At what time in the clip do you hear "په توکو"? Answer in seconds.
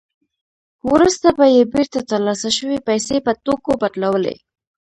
3.25-3.71